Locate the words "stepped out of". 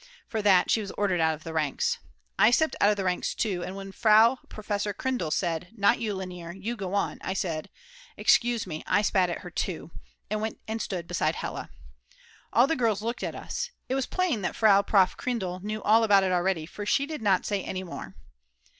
2.49-2.97